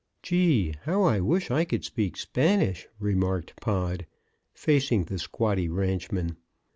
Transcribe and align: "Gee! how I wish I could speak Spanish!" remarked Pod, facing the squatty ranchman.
"Gee! 0.23 0.73
how 0.85 1.03
I 1.03 1.19
wish 1.19 1.51
I 1.51 1.63
could 1.63 1.85
speak 1.85 2.17
Spanish!" 2.17 2.87
remarked 2.97 3.53
Pod, 3.61 4.07
facing 4.51 5.03
the 5.03 5.19
squatty 5.19 5.69
ranchman. 5.69 6.37